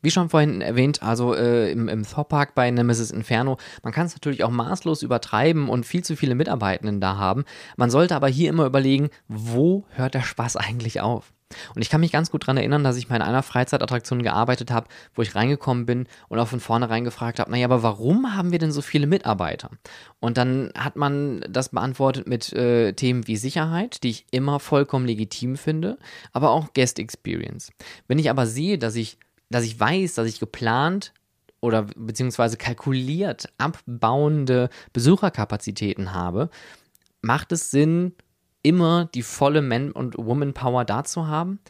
[0.00, 4.14] Wie schon vorhin erwähnt, also äh, im, im Thor-Park bei Nemesis Inferno, man kann es
[4.14, 7.44] natürlich auch maßlos übertreiben und viel zu viele Mitarbeitenden da haben.
[7.76, 11.34] Man sollte aber hier immer überlegen, wo hört der Spaß eigentlich auf?
[11.74, 14.70] Und ich kann mich ganz gut daran erinnern, dass ich mal in einer Freizeitattraktion gearbeitet
[14.70, 18.52] habe, wo ich reingekommen bin und auch von vornherein gefragt habe, naja, aber warum haben
[18.52, 19.70] wir denn so viele Mitarbeiter?
[20.20, 25.06] Und dann hat man das beantwortet mit äh, Themen wie Sicherheit, die ich immer vollkommen
[25.06, 25.98] legitim finde,
[26.32, 27.72] aber auch Guest Experience.
[28.06, 29.18] Wenn ich aber sehe, dass ich
[29.50, 31.12] dass ich weiß, dass ich geplant
[31.60, 36.50] oder beziehungsweise kalkuliert abbauende Besucherkapazitäten habe,
[37.20, 38.14] macht es Sinn,
[38.62, 41.60] immer die volle Man- und Woman-Power da zu haben?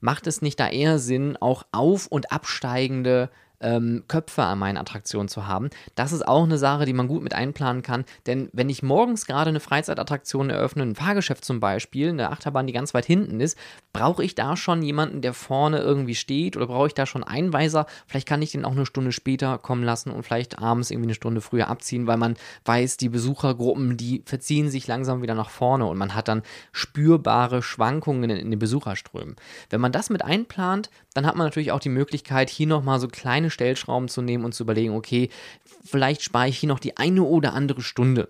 [0.00, 3.30] Macht es nicht da eher Sinn, auch auf- und absteigende
[3.60, 5.70] ähm, Köpfe an meinen Attraktionen zu haben.
[5.94, 8.04] Das ist auch eine Sache, die man gut mit einplanen kann.
[8.26, 12.72] Denn wenn ich morgens gerade eine Freizeitattraktion eröffne, ein Fahrgeschäft zum Beispiel, eine Achterbahn, die
[12.72, 13.58] ganz weit hinten ist,
[13.92, 17.86] brauche ich da schon jemanden, der vorne irgendwie steht oder brauche ich da schon Einweiser?
[18.06, 21.14] Vielleicht kann ich den auch eine Stunde später kommen lassen und vielleicht abends irgendwie eine
[21.14, 25.86] Stunde früher abziehen, weil man weiß, die Besuchergruppen, die verziehen sich langsam wieder nach vorne
[25.86, 26.42] und man hat dann
[26.72, 29.36] spürbare Schwankungen in, in den Besucherströmen.
[29.70, 33.08] Wenn man das mit einplant, dann hat man natürlich auch die Möglichkeit, hier nochmal so
[33.08, 35.30] kleine Stellschrauben zu nehmen und zu überlegen, okay,
[35.84, 38.28] vielleicht spare ich hier noch die eine oder andere Stunde.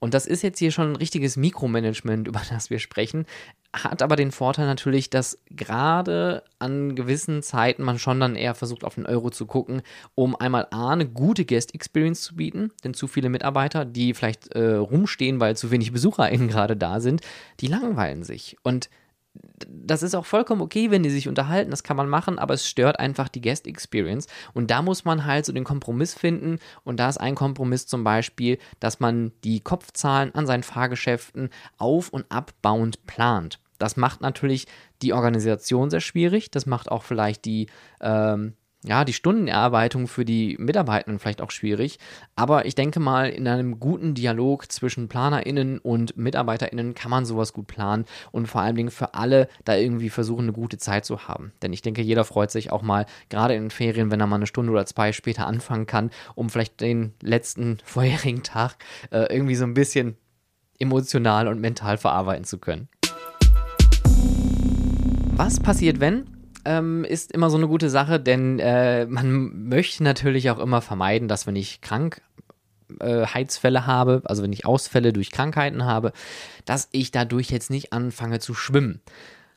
[0.00, 3.26] Und das ist jetzt hier schon ein richtiges Mikromanagement, über das wir sprechen,
[3.72, 8.82] hat aber den Vorteil natürlich, dass gerade an gewissen Zeiten man schon dann eher versucht,
[8.82, 9.82] auf den Euro zu gucken,
[10.16, 14.48] um einmal A, eine gute Guest Experience zu bieten, denn zu viele Mitarbeiter, die vielleicht
[14.54, 17.20] äh, rumstehen, weil zu wenig BesucherInnen gerade da sind,
[17.60, 18.56] die langweilen sich.
[18.64, 18.90] Und
[19.68, 22.68] das ist auch vollkommen okay, wenn die sich unterhalten, das kann man machen, aber es
[22.68, 24.26] stört einfach die Guest Experience.
[24.54, 26.58] Und da muss man halt so den Kompromiss finden.
[26.84, 32.10] Und da ist ein Kompromiss zum Beispiel, dass man die Kopfzahlen an seinen Fahrgeschäften auf-
[32.10, 33.60] und abbauend plant.
[33.78, 34.66] Das macht natürlich
[35.00, 36.50] die Organisation sehr schwierig.
[36.50, 37.68] Das macht auch vielleicht die
[38.00, 41.98] ähm, ja, die Stundenerarbeitung für die Mitarbeitenden vielleicht auch schwierig.
[42.34, 47.52] Aber ich denke mal, in einem guten Dialog zwischen PlanerInnen und MitarbeiterInnen kann man sowas
[47.52, 51.28] gut planen und vor allen Dingen für alle da irgendwie versuchen, eine gute Zeit zu
[51.28, 51.52] haben.
[51.60, 54.36] Denn ich denke, jeder freut sich auch mal, gerade in den Ferien, wenn er mal
[54.36, 58.76] eine Stunde oder zwei später anfangen kann, um vielleicht den letzten vorherigen Tag
[59.10, 60.16] äh, irgendwie so ein bisschen
[60.78, 62.88] emotional und mental verarbeiten zu können.
[65.32, 66.39] Was passiert, wenn?
[66.64, 71.28] Ähm, ist immer so eine gute Sache, denn äh, man möchte natürlich auch immer vermeiden,
[71.28, 72.22] dass wenn ich krank
[72.98, 76.12] äh, habe, also wenn ich Ausfälle durch Krankheiten habe,
[76.64, 79.00] dass ich dadurch jetzt nicht anfange zu schwimmen.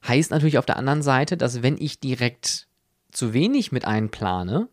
[0.07, 2.67] Heißt natürlich auf der anderen Seite, dass wenn ich direkt
[3.11, 4.67] zu wenig mit einplane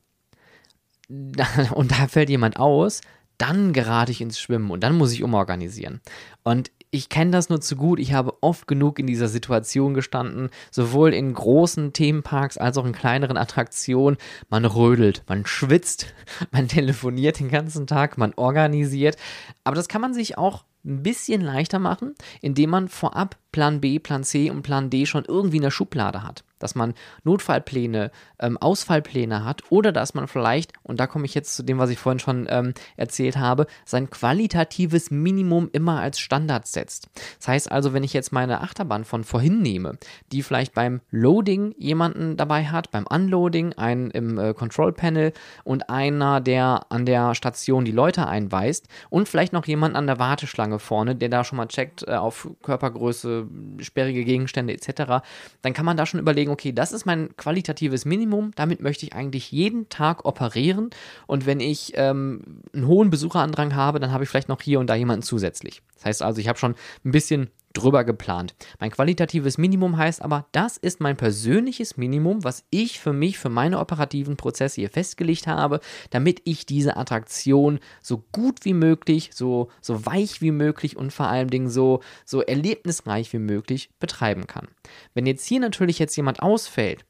[1.74, 3.00] und da fällt jemand aus,
[3.38, 6.00] dann gerate ich ins Schwimmen und dann muss ich umorganisieren.
[6.42, 8.00] Und ich kenne das nur zu gut.
[8.00, 12.92] Ich habe oft genug in dieser Situation gestanden, sowohl in großen Themenparks als auch in
[12.92, 14.18] kleineren Attraktionen.
[14.48, 16.12] Man rödelt, man schwitzt,
[16.50, 19.16] man telefoniert den ganzen Tag, man organisiert.
[19.62, 23.98] Aber das kann man sich auch ein bisschen leichter machen, indem man vorab Plan B,
[23.98, 26.42] Plan C und Plan D schon irgendwie in der Schublade hat.
[26.60, 26.94] Dass man
[27.24, 31.78] Notfallpläne, ähm, Ausfallpläne hat oder dass man vielleicht, und da komme ich jetzt zu dem,
[31.78, 37.08] was ich vorhin schon ähm, erzählt habe, sein qualitatives Minimum immer als Standard setzt.
[37.38, 39.98] Das heißt also, wenn ich jetzt meine Achterbahn von vorhin nehme,
[40.30, 45.32] die vielleicht beim Loading jemanden dabei hat, beim Unloading einen im äh, Control Panel
[45.64, 50.18] und einer, der an der Station die Leute einweist und vielleicht noch jemand an der
[50.18, 53.46] Warteschlange vorne, der da schon mal checkt äh, auf Körpergröße,
[53.78, 55.24] sperrige Gegenstände etc.,
[55.62, 59.12] dann kann man da schon überlegen, okay, das ist mein qualitatives Minimum, damit möchte ich
[59.12, 60.90] eigentlich jeden Tag operieren
[61.26, 64.88] und wenn ich ähm, einen hohen Besucherandrang habe, dann habe ich vielleicht noch hier und
[64.88, 65.82] da jemanden zusätzlich.
[65.96, 68.54] Das heißt also, ich habe schon ein bisschen drüber geplant.
[68.78, 73.48] Mein qualitatives Minimum heißt aber, das ist mein persönliches Minimum, was ich für mich, für
[73.48, 75.80] meine operativen Prozesse hier festgelegt habe,
[76.10, 81.28] damit ich diese Attraktion so gut wie möglich, so, so weich wie möglich und vor
[81.28, 84.68] allen Dingen so, so erlebnisreich wie möglich betreiben kann.
[85.14, 87.04] Wenn jetzt hier natürlich jetzt jemand ausfällt,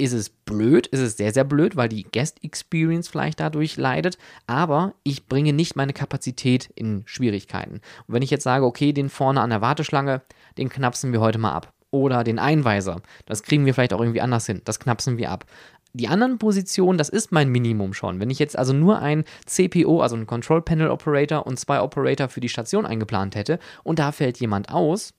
[0.00, 4.16] ist es blöd, ist es sehr, sehr blöd, weil die Guest Experience vielleicht dadurch leidet,
[4.46, 7.74] aber ich bringe nicht meine Kapazität in Schwierigkeiten.
[8.06, 10.22] Und wenn ich jetzt sage, okay, den vorne an der Warteschlange,
[10.56, 11.72] den knapsen wir heute mal ab.
[11.90, 15.44] Oder den Einweiser, das kriegen wir vielleicht auch irgendwie anders hin, das knapsen wir ab.
[15.92, 18.20] Die anderen Positionen, das ist mein Minimum schon.
[18.20, 22.28] Wenn ich jetzt also nur ein CPO, also ein Control Panel Operator und zwei Operator
[22.28, 25.12] für die Station eingeplant hätte und da fällt jemand aus,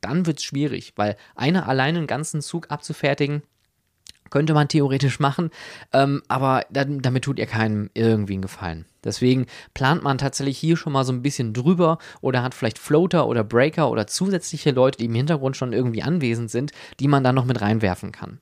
[0.00, 3.42] dann wird es schwierig, weil einer alleine einen ganzen Zug abzufertigen,
[4.30, 5.50] könnte man theoretisch machen,
[5.92, 8.86] ähm, aber damit tut ihr keinem irgendwie einen Gefallen.
[9.04, 13.28] Deswegen plant man tatsächlich hier schon mal so ein bisschen drüber oder hat vielleicht Floater
[13.28, 17.36] oder Breaker oder zusätzliche Leute, die im Hintergrund schon irgendwie anwesend sind, die man dann
[17.36, 18.40] noch mit reinwerfen kann.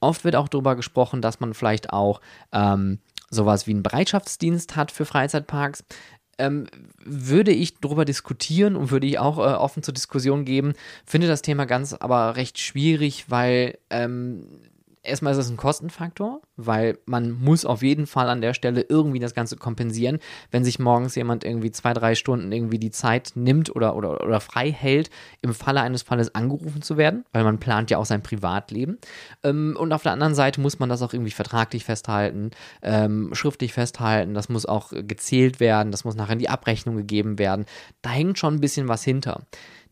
[0.00, 2.20] Oft wird auch darüber gesprochen, dass man vielleicht auch
[2.52, 2.98] ähm,
[3.30, 5.84] sowas wie einen Bereitschaftsdienst hat für Freizeitparks.
[6.36, 6.66] Ähm,
[7.04, 10.72] würde ich darüber diskutieren und würde ich auch äh, offen zur Diskussion geben,
[11.06, 14.44] finde das Thema ganz aber recht schwierig, weil ähm,
[15.04, 19.18] erstmal ist es ein Kostenfaktor, weil man muss auf jeden Fall an der Stelle irgendwie
[19.18, 20.18] das Ganze kompensieren,
[20.50, 24.40] wenn sich morgens jemand irgendwie zwei, drei Stunden irgendwie die Zeit nimmt oder, oder, oder
[24.40, 25.10] frei hält,
[25.42, 28.98] im Falle eines Falles angerufen zu werden, weil man plant ja auch sein Privatleben.
[29.42, 32.50] Ähm, und auf der anderen Seite muss man das auch irgendwie vertraglich festhalten,
[32.82, 37.38] ähm, schriftlich festhalten, das muss auch gezählt werden, das muss nachher in die Abrechnung gegeben
[37.38, 37.66] werden.
[38.02, 39.42] Da hängt schon ein bisschen was hinter.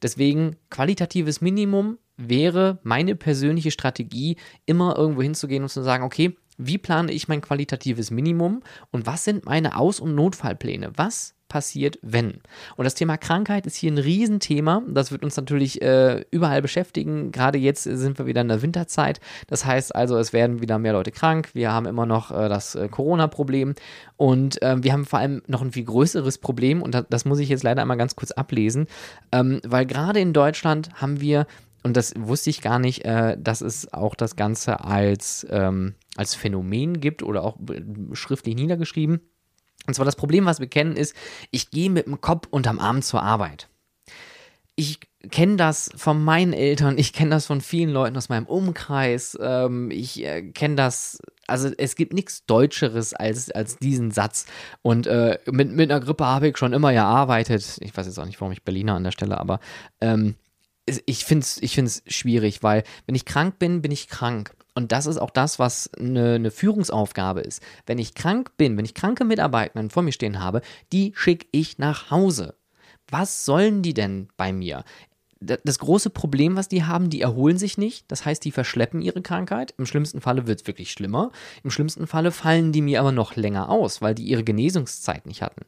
[0.03, 6.79] Deswegen qualitatives Minimum wäre meine persönliche Strategie, immer irgendwo hinzugehen und zu sagen, okay, wie
[6.79, 10.93] plane ich mein qualitatives Minimum und was sind meine Aus- und Notfallpläne?
[10.97, 12.41] Was passiert, wenn?
[12.77, 14.83] Und das Thema Krankheit ist hier ein Riesenthema.
[14.89, 17.31] Das wird uns natürlich äh, überall beschäftigen.
[17.31, 19.21] Gerade jetzt sind wir wieder in der Winterzeit.
[19.49, 21.51] Das heißt also, es werden wieder mehr Leute krank.
[21.53, 23.75] Wir haben immer noch äh, das äh, Corona-Problem.
[24.17, 26.81] Und ähm, wir haben vor allem noch ein viel größeres Problem.
[26.81, 28.87] Und das, das muss ich jetzt leider einmal ganz kurz ablesen.
[29.31, 31.47] Ähm, weil gerade in Deutschland haben wir
[31.83, 36.35] und das wusste ich gar nicht, äh, dass es auch das Ganze als, ähm, als
[36.35, 37.57] Phänomen gibt oder auch
[38.13, 39.21] schriftlich niedergeschrieben.
[39.87, 41.15] Und zwar das Problem, was wir kennen, ist,
[41.51, 43.69] ich gehe mit dem Kopf unterm Arm zur Arbeit.
[44.77, 49.37] Ich kenne das von meinen Eltern, ich kenne das von vielen Leuten aus meinem Umkreis,
[49.41, 54.47] ähm, ich äh, kenne das, also es gibt nichts Deutscheres als, als diesen Satz.
[54.81, 57.79] Und äh, mit, mit einer Grippe habe ich schon immer gearbeitet.
[57.81, 59.61] Ich weiß jetzt auch nicht, warum ich Berliner an der Stelle, aber
[60.01, 60.37] ähm,
[60.87, 64.55] ich finde es ich find's schwierig, weil wenn ich krank bin, bin ich krank.
[64.75, 67.63] Und das ist auch das, was eine, eine, Führungsaufgabe ist.
[67.85, 71.79] Wenn ich krank bin, wenn ich kranke Mitarbeiter vor mir stehen habe, die schicke ich
[71.79, 72.55] nach Hause.
[73.09, 74.85] Was sollen die denn bei mir?
[75.43, 78.05] Das große Problem, was die haben, die erholen sich nicht.
[78.09, 79.75] Das heißt, die verschleppen ihre Krankheit.
[79.79, 81.31] Im schlimmsten Falle wird es wirklich schlimmer.
[81.65, 85.43] Im schlimmsten Falle fallen die mir aber noch länger aus, weil die ihre Genesungszeit nicht
[85.43, 85.63] hatten.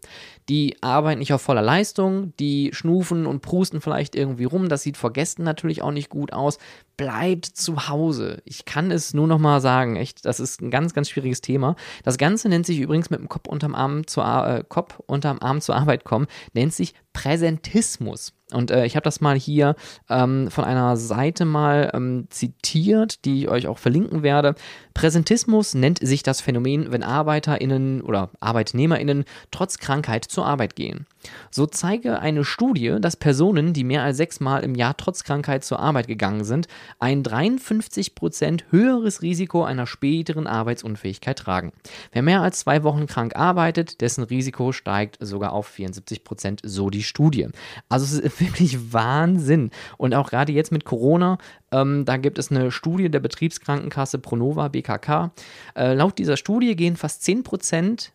[0.48, 4.68] Die arbeiten nicht auf voller Leistung, die schnufen und prusten vielleicht irgendwie rum.
[4.68, 6.58] Das sieht vor Gästen natürlich auch nicht gut aus.
[6.96, 8.40] Bleibt zu Hause.
[8.44, 11.74] Ich kann es nur noch mal sagen, echt, das ist ein ganz, ganz schwieriges Thema.
[12.04, 15.60] Das Ganze nennt sich übrigens mit dem Kopf unterm Arm zur, äh, Kopf unterm Arm
[15.60, 18.34] zur Arbeit kommen, nennt sich Präsentismus.
[18.54, 19.74] Und äh, ich habe das mal hier
[20.08, 24.54] ähm, von einer Seite mal ähm, zitiert, die ich euch auch verlinken werde.
[24.94, 31.06] Präsentismus nennt sich das Phänomen, wenn ArbeiterInnen oder ArbeitnehmerInnen trotz Krankheit zur Arbeit gehen.
[31.50, 35.80] So zeige eine Studie, dass Personen, die mehr als sechsmal im Jahr trotz Krankheit zur
[35.80, 41.72] Arbeit gegangen sind, ein 53% höheres Risiko einer späteren Arbeitsunfähigkeit tragen.
[42.12, 47.02] Wer mehr als zwei Wochen krank arbeitet, dessen Risiko steigt sogar auf 74%, so die
[47.02, 47.48] Studie.
[47.88, 49.70] Also es wirklich Wahnsinn.
[49.96, 51.38] Und auch gerade jetzt mit Corona,
[51.72, 55.32] ähm, da gibt es eine Studie der Betriebskrankenkasse Pronova BKK.
[55.76, 58.10] Äh, laut dieser Studie gehen fast 10%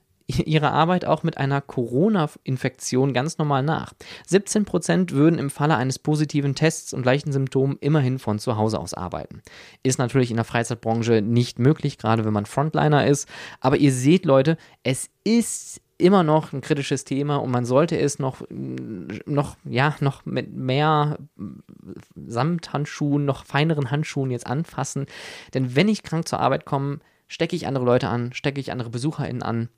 [0.46, 3.94] ihrer Arbeit auch mit einer Corona-Infektion ganz normal nach.
[4.28, 8.80] 17 Prozent würden im Falle eines positiven Tests und leichten Symptomen immerhin von zu Hause
[8.80, 9.42] aus arbeiten.
[9.84, 13.28] Ist natürlich in der Freizeitbranche nicht möglich, gerade wenn man Frontliner ist.
[13.60, 18.18] Aber ihr seht, Leute, es ist immer noch ein kritisches Thema und man sollte es
[18.18, 21.18] noch, noch, ja, noch mit mehr
[22.16, 25.06] Samthandschuhen, noch feineren Handschuhen jetzt anfassen.
[25.54, 28.90] Denn wenn ich krank zur Arbeit komme, stecke ich andere Leute an, stecke ich andere
[28.90, 29.70] BesucherInnen an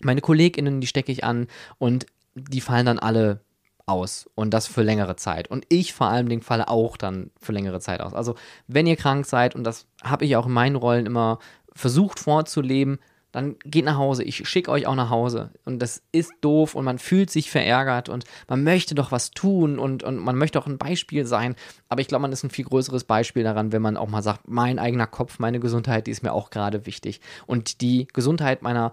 [0.00, 3.40] meine KollegInnen, die stecke ich an und die fallen dann alle
[3.86, 5.50] aus und das für längere Zeit.
[5.50, 8.14] Und ich vor allem den falle auch dann für längere Zeit aus.
[8.14, 8.34] Also,
[8.66, 11.38] wenn ihr krank seid, und das habe ich auch in meinen Rollen immer
[11.74, 12.98] versucht vorzuleben,
[13.32, 14.24] dann geht nach Hause.
[14.24, 15.50] Ich schicke euch auch nach Hause.
[15.64, 19.78] Und das ist doof und man fühlt sich verärgert und man möchte doch was tun
[19.78, 21.54] und, und man möchte auch ein Beispiel sein.
[21.88, 24.48] Aber ich glaube, man ist ein viel größeres Beispiel daran, wenn man auch mal sagt,
[24.48, 27.20] mein eigener Kopf, meine Gesundheit, die ist mir auch gerade wichtig.
[27.46, 28.92] Und die Gesundheit meiner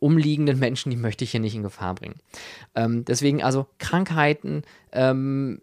[0.00, 2.16] umliegenden Menschen, die möchte ich hier nicht in Gefahr bringen.
[2.74, 5.60] Ähm, deswegen also Krankheiten, ähm,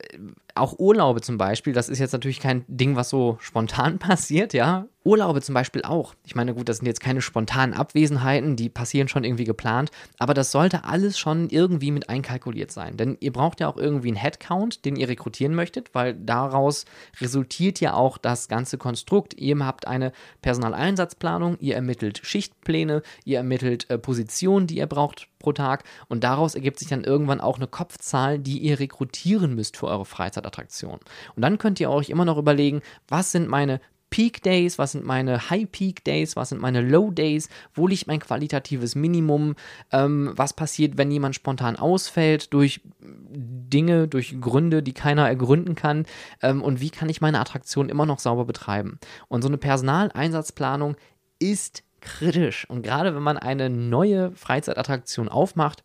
[0.56, 4.86] auch Urlaube zum Beispiel, das ist jetzt natürlich kein Ding, was so spontan passiert, ja.
[5.08, 6.14] Urlaube zum Beispiel auch.
[6.26, 9.90] Ich meine, gut, das sind jetzt keine spontanen Abwesenheiten, die passieren schon irgendwie geplant,
[10.20, 12.98] aber das sollte alles schon irgendwie mit einkalkuliert sein.
[12.98, 16.86] Denn ihr braucht ja auch irgendwie einen Headcount, den ihr rekrutieren möchtet, weil daraus
[17.22, 19.34] resultiert ja auch das ganze Konstrukt.
[19.40, 25.54] Ihr habt eine Personaleinsatzplanung, ihr ermittelt Schichtpläne, ihr ermittelt äh, Positionen, die ihr braucht pro
[25.54, 29.88] Tag und daraus ergibt sich dann irgendwann auch eine Kopfzahl, die ihr rekrutieren müsst für
[29.88, 31.00] eure Freizeitattraktion.
[31.36, 35.06] Und dann könnt ihr euch immer noch überlegen, was sind meine Peak Days, was sind
[35.06, 39.56] meine High Peak Days, was sind meine Low Days, wo liegt mein qualitatives Minimum,
[39.92, 46.06] ähm, was passiert, wenn jemand spontan ausfällt durch Dinge, durch Gründe, die keiner ergründen kann
[46.42, 49.00] ähm, und wie kann ich meine Attraktion immer noch sauber betreiben.
[49.28, 50.96] Und so eine Personaleinsatzplanung
[51.40, 52.70] ist kritisch.
[52.70, 55.84] Und gerade wenn man eine neue Freizeitattraktion aufmacht,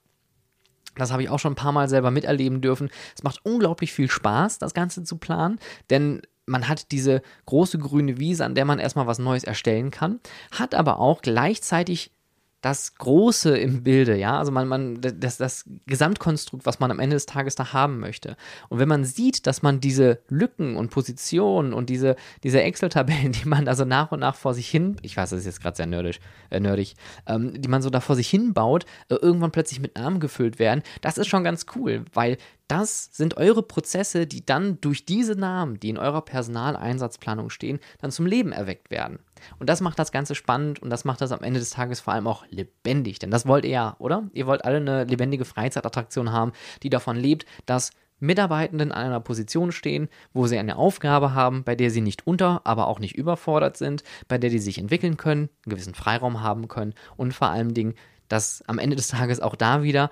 [0.97, 2.91] das habe ich auch schon ein paar Mal selber miterleben dürfen.
[3.17, 5.59] Es macht unglaublich viel Spaß, das Ganze zu planen,
[5.91, 10.21] denn man hat diese große grüne Wiese, an der man erstmal was Neues erstellen kann,
[10.51, 12.13] hat aber auch gleichzeitig
[12.63, 17.17] das Große im Bilde, ja, also man, man, das, das Gesamtkonstrukt, was man am Ende
[17.17, 18.37] des Tages da haben möchte.
[18.69, 22.15] Und wenn man sieht, dass man diese Lücken und Positionen und diese,
[22.45, 25.47] diese Excel-Tabellen, die man also nach und nach vor sich hin, ich weiß, das ist
[25.47, 26.21] jetzt gerade sehr nerdisch,
[26.51, 26.95] äh, nerdig,
[27.27, 30.61] ähm, die man so da vor sich hin baut, äh, irgendwann plötzlich mit Namen gefüllt
[30.61, 35.35] werden, das ist schon ganz cool, weil das sind eure Prozesse, die dann durch diese
[35.35, 39.19] Namen, die in eurer Personaleinsatzplanung stehen, dann zum Leben erweckt werden.
[39.59, 42.13] Und das macht das Ganze spannend und das macht das am Ende des Tages vor
[42.13, 43.19] allem auch lebendig.
[43.19, 44.29] Denn das wollt ihr ja, oder?
[44.33, 47.91] Ihr wollt alle eine lebendige Freizeitattraktion haben, die davon lebt, dass
[48.23, 52.61] Mitarbeitenden an einer Position stehen, wo sie eine Aufgabe haben, bei der sie nicht unter,
[52.65, 56.69] aber auch nicht überfordert sind, bei der die sich entwickeln können, einen gewissen Freiraum haben
[56.69, 57.95] können und vor allem Dingen,
[58.29, 60.09] dass am Ende des Tages auch da wieder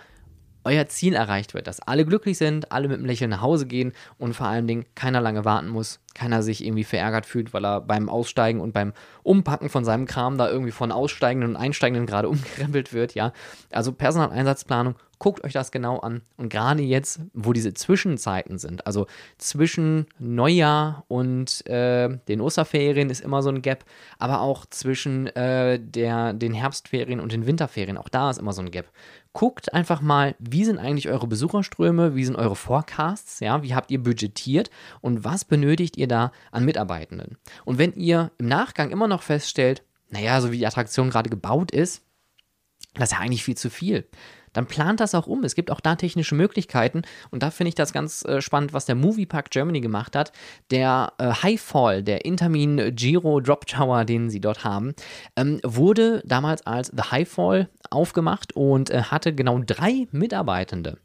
[0.65, 3.93] euer Ziel erreicht wird, dass alle glücklich sind, alle mit einem Lächeln nach Hause gehen
[4.19, 7.81] und vor allen Dingen keiner lange warten muss, keiner sich irgendwie verärgert fühlt, weil er
[7.81, 8.93] beim Aussteigen und beim
[9.23, 13.33] Umpacken von seinem Kram da irgendwie von Aussteigenden und Einsteigenden gerade umgekrempelt wird, ja.
[13.71, 19.07] Also Personaleinsatzplanung, guckt euch das genau an und gerade jetzt, wo diese Zwischenzeiten sind, also
[19.37, 23.85] zwischen Neujahr und äh, den Osterferien ist immer so ein Gap,
[24.19, 28.63] aber auch zwischen äh, der, den Herbstferien und den Winterferien, auch da ist immer so
[28.63, 28.87] ein Gap
[29.33, 33.91] guckt einfach mal, wie sind eigentlich eure Besucherströme, wie sind eure Forecasts, ja, wie habt
[33.91, 34.71] ihr budgetiert
[35.01, 37.37] und was benötigt ihr da an Mitarbeitenden.
[37.65, 41.71] Und wenn ihr im Nachgang immer noch feststellt, naja, so wie die Attraktion gerade gebaut
[41.71, 42.03] ist,
[42.95, 44.09] das ist ja eigentlich viel zu viel
[44.53, 45.45] dann plant das auch um.
[45.45, 48.87] Es gibt auch da technische Möglichkeiten und da finde ich das ganz äh, spannend, was
[48.87, 50.33] der Moviepark Germany gemacht hat.
[50.71, 54.95] Der äh, Highfall, der Intermin Giro Drop Tower, den sie dort haben,
[55.37, 60.99] ähm, wurde damals als The Highfall aufgemacht und äh, hatte genau drei Mitarbeitende.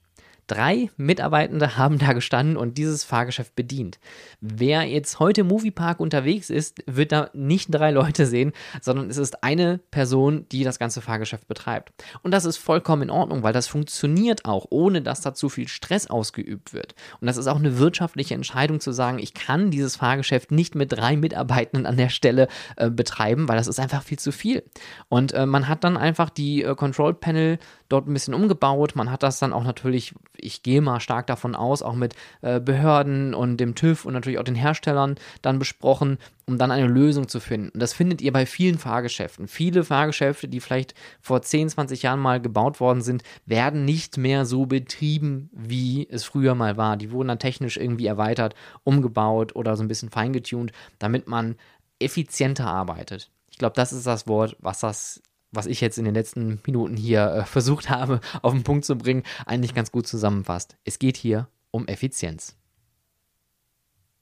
[0.48, 4.00] Drei Mitarbeitende haben da gestanden und dieses Fahrgeschäft bedient.
[4.42, 9.18] Wer jetzt heute im Moviepark unterwegs ist, wird da nicht drei Leute sehen, sondern es
[9.18, 11.94] ist eine Person, die das ganze Fahrgeschäft betreibt.
[12.22, 15.68] Und das ist vollkommen in Ordnung, weil das funktioniert auch, ohne dass da zu viel
[15.68, 16.94] Stress ausgeübt wird.
[17.20, 20.92] Und das ist auch eine wirtschaftliche Entscheidung zu sagen, ich kann dieses Fahrgeschäft nicht mit
[20.92, 24.64] drei Mitarbeitenden an der Stelle äh, betreiben, weil das ist einfach viel zu viel.
[25.10, 27.58] Und äh, man hat dann einfach die äh, Control Panel
[27.90, 28.96] dort ein bisschen umgebaut.
[28.96, 32.60] Man hat das dann auch natürlich, ich gehe mal stark davon aus, auch mit äh,
[32.60, 37.28] Behörden und dem TÜV und natürlich auch den Herstellern dann besprochen, um dann eine Lösung
[37.28, 37.70] zu finden.
[37.70, 39.48] Und das findet ihr bei vielen Fahrgeschäften.
[39.48, 44.46] Viele Fahrgeschäfte, die vielleicht vor 10, 20 Jahren mal gebaut worden sind, werden nicht mehr
[44.46, 46.98] so betrieben, wie es früher mal war.
[46.98, 51.56] Die wurden dann technisch irgendwie erweitert, umgebaut oder so ein bisschen feingetuned, damit man
[52.00, 53.32] effizienter arbeitet.
[53.50, 55.22] Ich glaube, das ist das Wort, was das
[55.56, 58.98] was ich jetzt in den letzten Minuten hier äh, versucht habe, auf den Punkt zu
[58.98, 60.78] bringen, eigentlich ganz gut zusammenfasst.
[60.84, 62.56] Es geht hier um Effizienz.